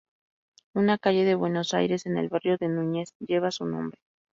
Una 0.73 0.97
calle 0.97 1.25
de 1.25 1.35
Buenos 1.35 1.75
Aires, 1.75 2.07
en 2.07 2.17
el 2.17 2.27
barrio 2.27 2.57
de 2.57 2.67
Núñez, 2.67 3.13
lleva 3.19 3.51
su 3.51 3.65
nombre. 3.67 3.99